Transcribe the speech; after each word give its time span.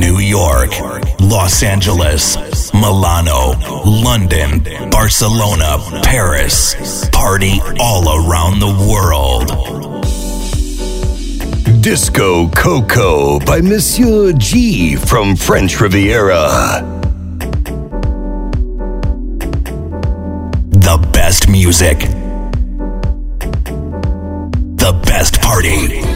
New 0.00 0.18
York, 0.18 0.70
Los 1.20 1.62
Angeles, 1.62 2.72
Milano, 2.72 3.52
London, 3.84 4.64
Barcelona, 4.90 5.76
Paris. 6.02 7.06
Party 7.10 7.60
all 7.78 8.08
around 8.08 8.60
the 8.60 8.74
world. 8.88 9.48
Disco 11.82 12.48
Coco 12.48 13.38
by 13.40 13.60
Monsieur 13.60 14.32
G 14.32 14.96
from 14.96 15.36
French 15.36 15.78
Riviera. 15.78 16.80
The 20.70 21.10
best 21.12 21.46
music. 21.46 21.98
The 24.78 24.98
best 25.04 25.42
party. 25.42 26.09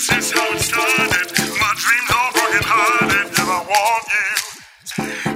This 0.00 0.16
is 0.16 0.32
how 0.32 0.48
it 0.56 0.60
started. 0.60 1.28
My 1.60 1.72
dreams 1.76 2.08
are 2.08 2.32
broken 2.32 2.64
hearted, 2.64 3.36
and 3.36 3.50
I 3.52 3.60
want 3.68 4.04
you, 4.08 4.32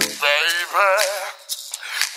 baby. 0.08 0.88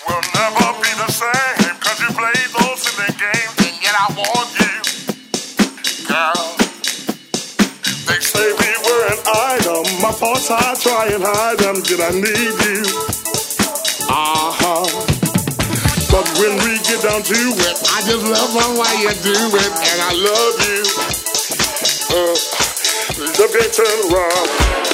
We'll 0.08 0.24
never 0.32 0.68
be 0.80 0.92
the 0.96 1.10
same, 1.12 1.76
cause 1.76 2.00
you 2.00 2.08
played 2.08 2.48
those 2.56 2.80
silly 2.80 3.12
games, 3.20 3.52
and 3.68 3.76
yet 3.84 3.96
I 4.00 4.08
want 4.16 4.48
you, 4.64 4.76
girl. 6.08 6.56
They 8.08 8.20
say 8.24 8.48
we 8.56 8.72
were 8.80 9.04
an 9.12 9.20
item, 9.28 9.84
my 10.00 10.12
thoughts 10.16 10.48
I 10.48 10.72
try 10.80 11.12
and 11.12 11.24
hide 11.28 11.58
them. 11.60 11.84
Did 11.84 12.00
I 12.00 12.16
need 12.16 12.56
you? 12.64 12.80
Uh 14.08 14.56
huh. 14.56 14.88
But 16.08 16.24
when 16.40 16.56
we 16.64 16.80
get 16.88 17.04
down 17.04 17.20
to 17.28 17.40
it, 17.60 17.76
I 17.92 18.00
just 18.08 18.24
love 18.24 18.56
on 18.56 18.78
why 18.80 18.88
you 19.04 19.12
do 19.20 19.36
it, 19.36 19.72
and 19.84 20.00
I 20.00 20.12
love 20.16 20.56
you 20.64 21.27
the 22.26 23.48
bitter 23.52 24.14
rock. 24.14 24.87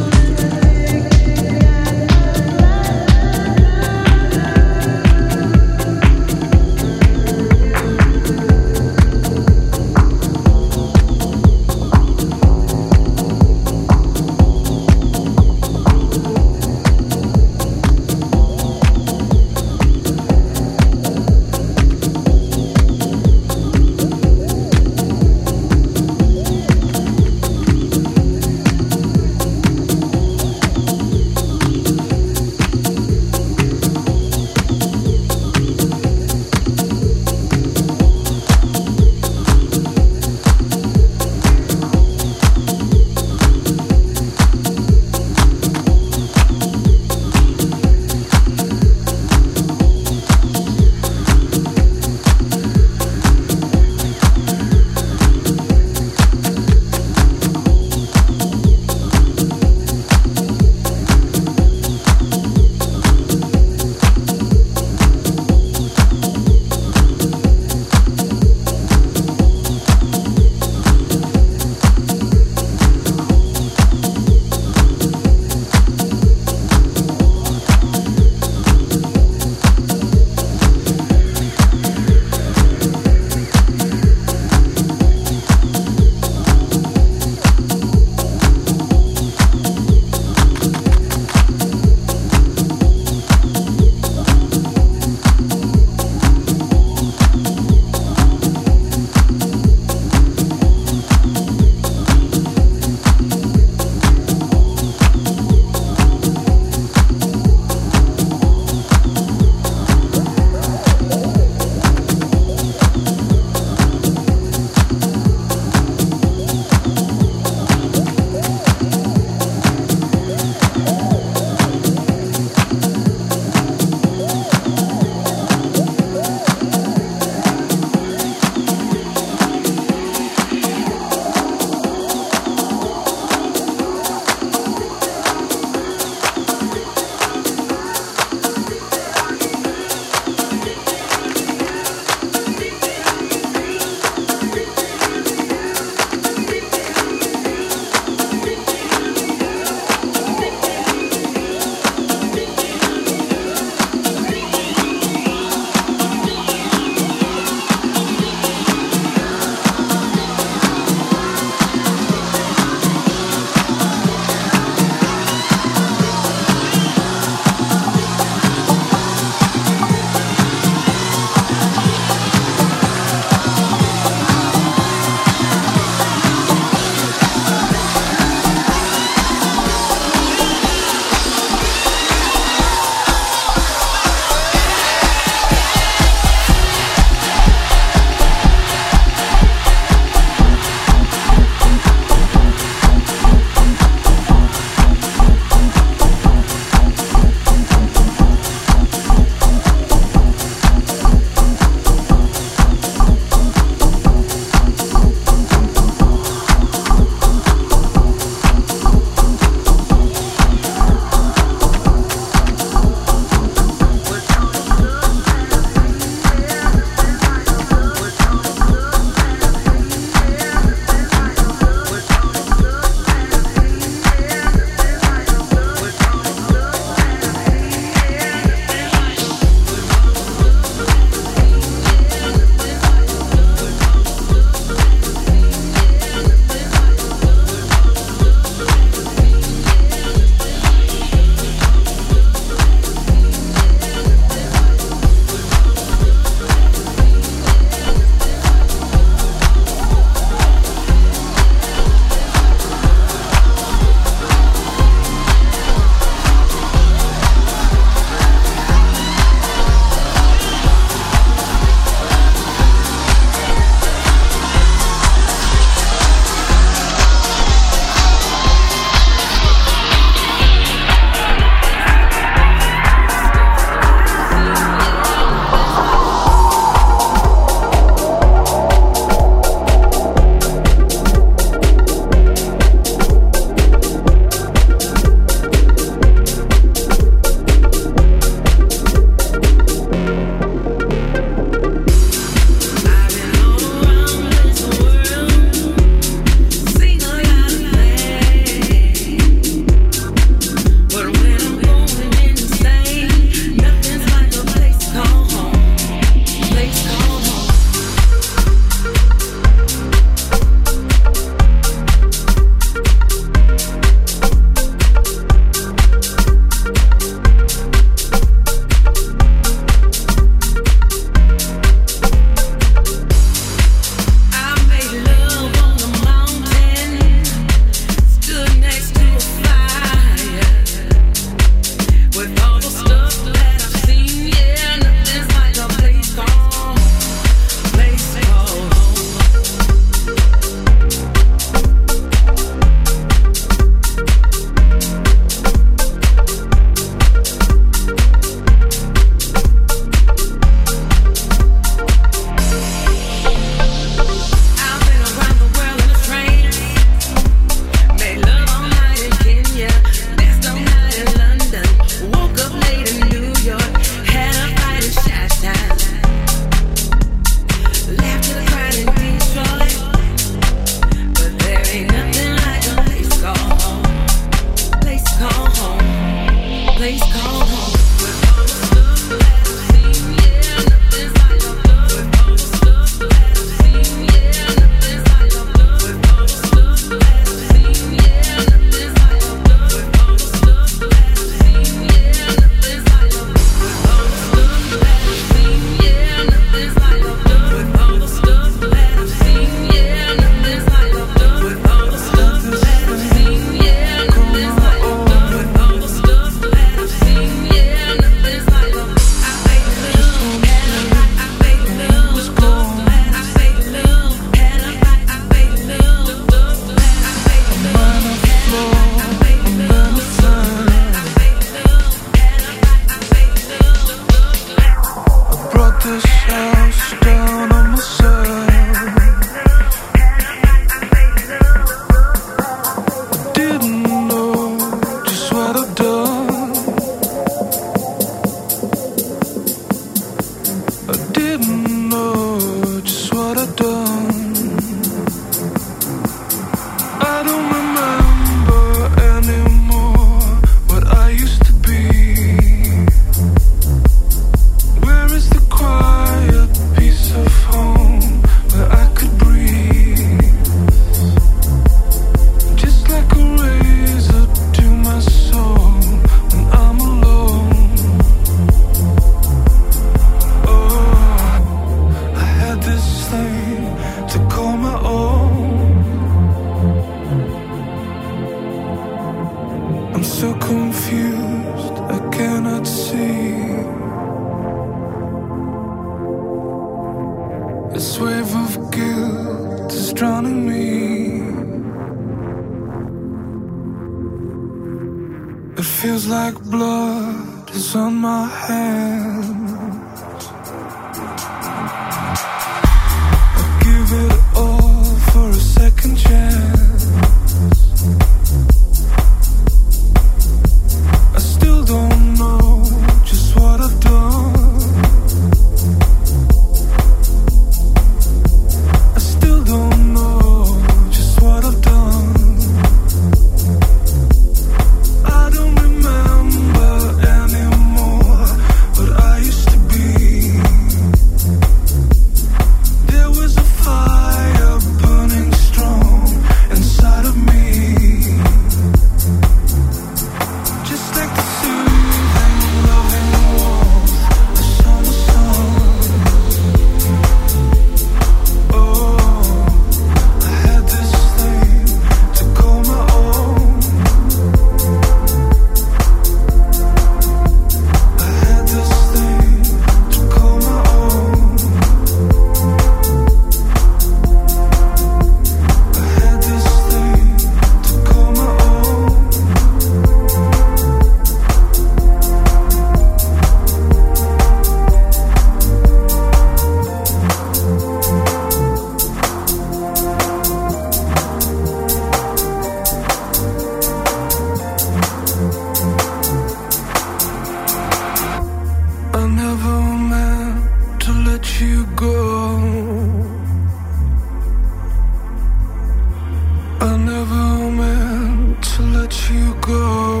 go. 599.34 600.00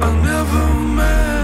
I 0.00 0.22
never 0.22 0.74
met. 0.96 1.37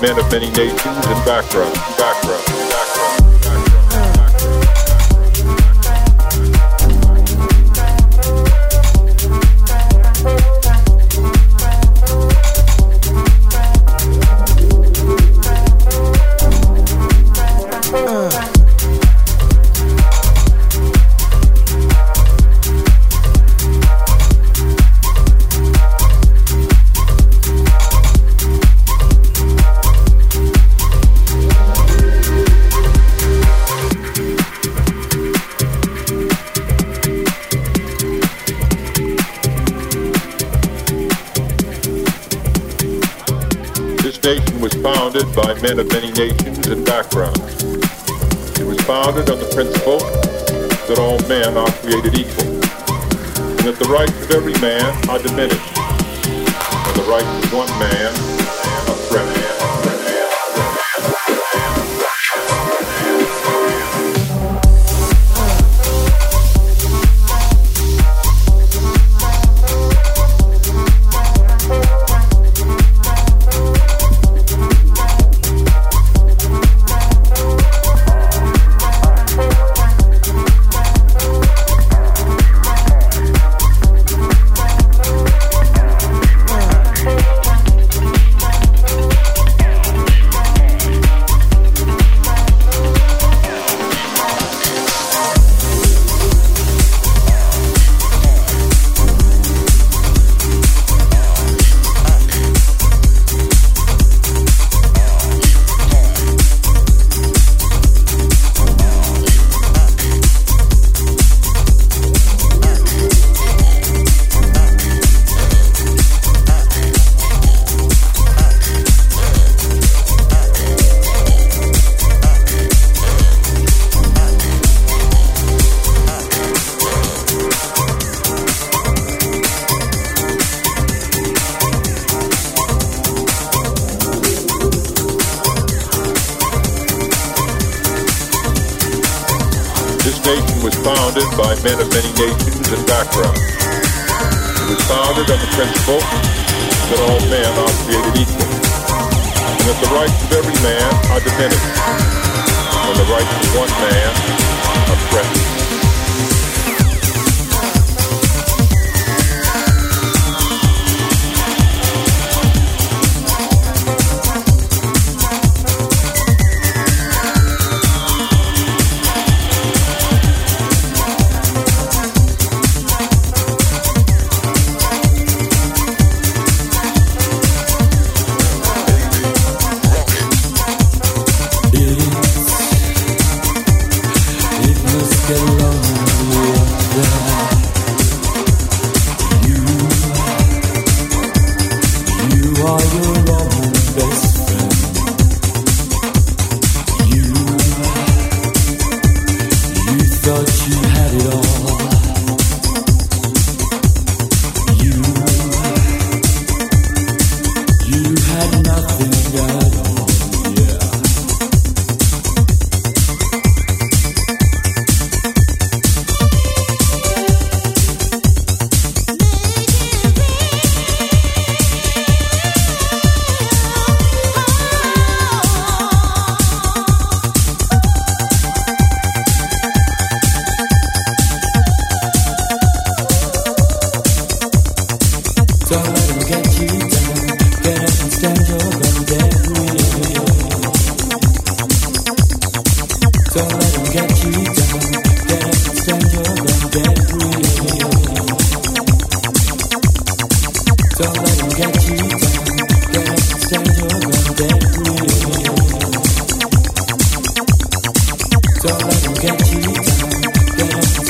Men 0.00 0.18
of 0.18 0.30
many 0.30 0.50
nations 0.50 0.84
and 0.84 1.24
backgrounds. 1.24 1.77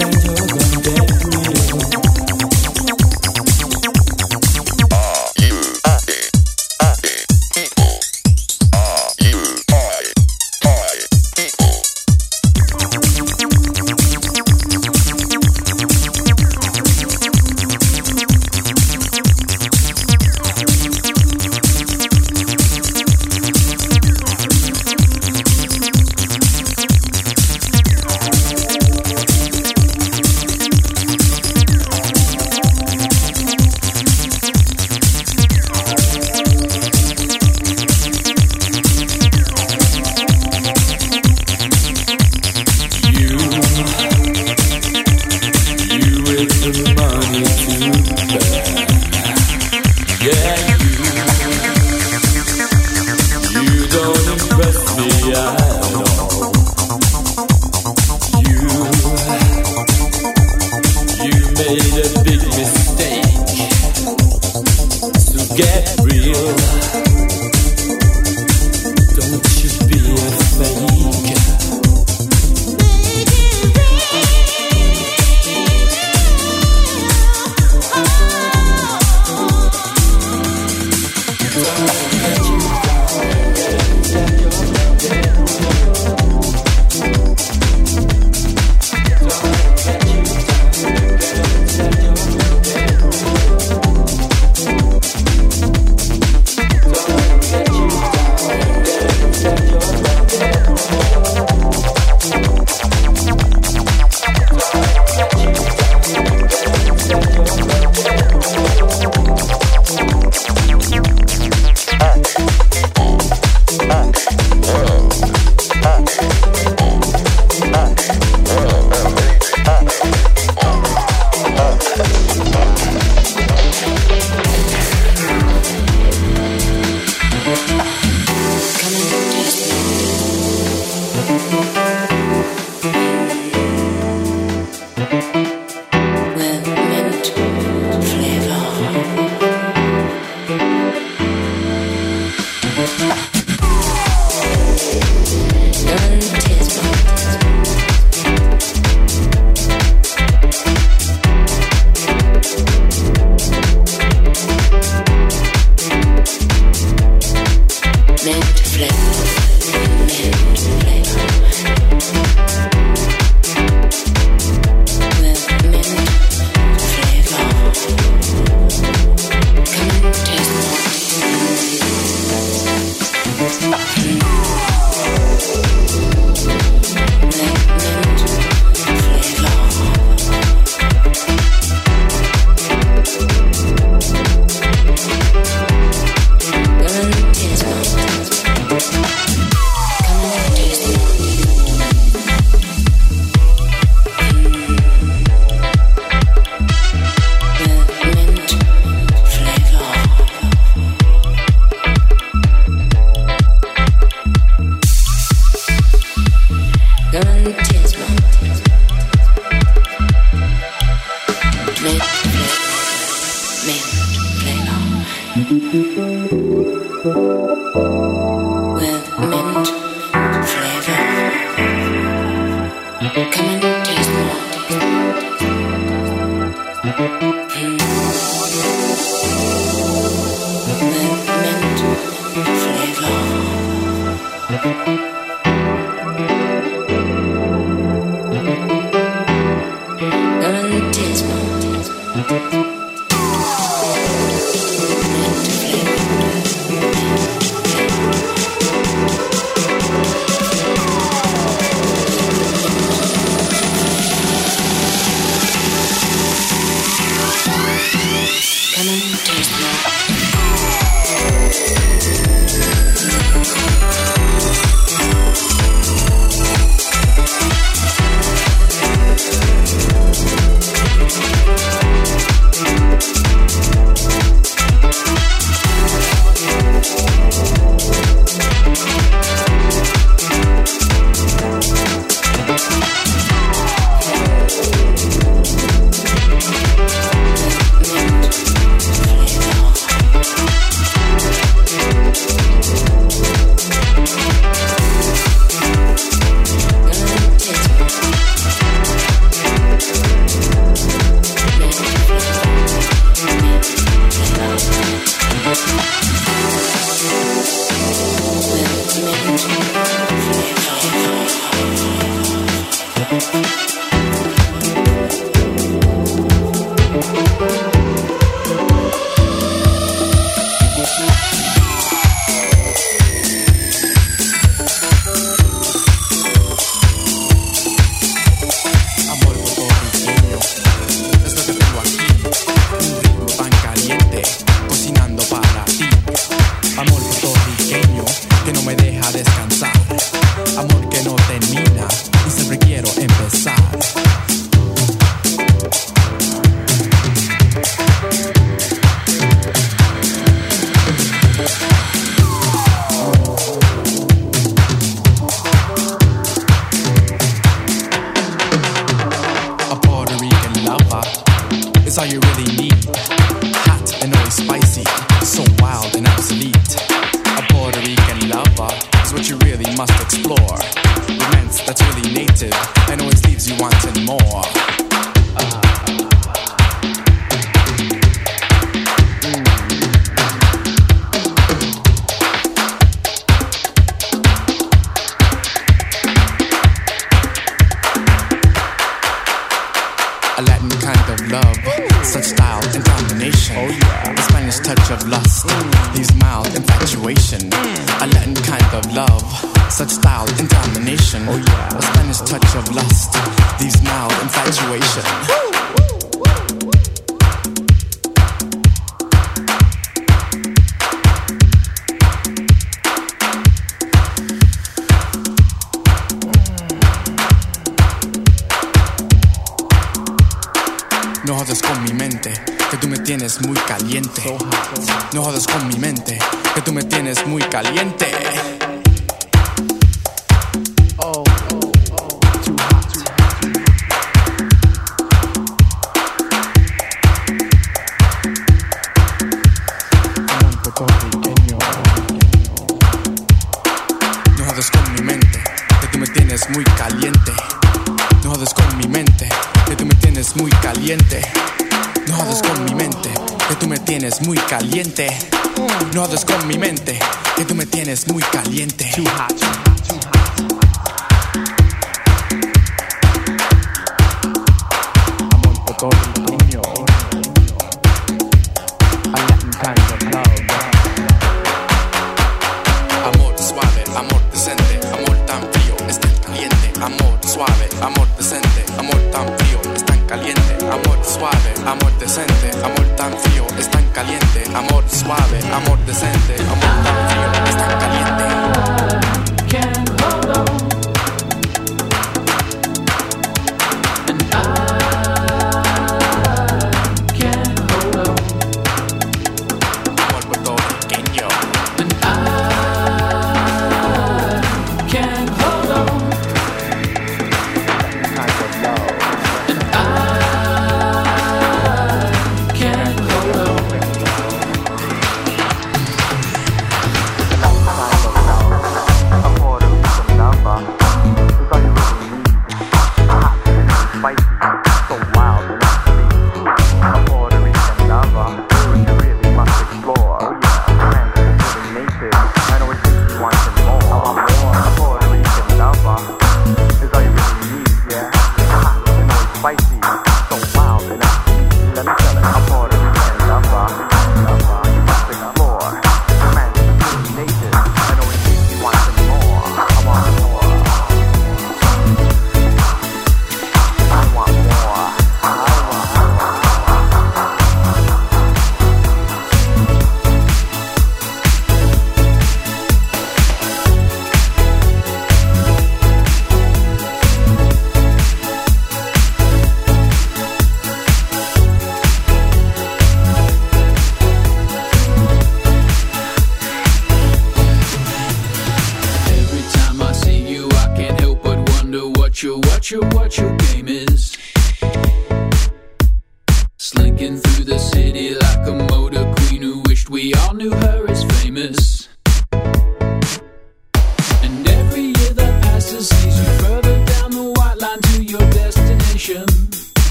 Get 0.00 0.39